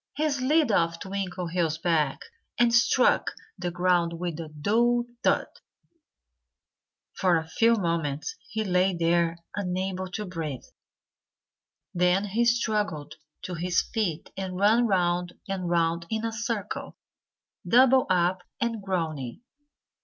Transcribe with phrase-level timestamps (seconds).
[0.15, 2.21] He slid off Twinkleheels' back
[2.57, 5.45] and struck the ground with a dull thud.
[7.13, 10.63] For a few moments he lay there, unable to breathe.
[11.93, 16.97] Then he struggled to his feet and ran round and round in a circle,
[17.63, 19.41] doubled up and groaning.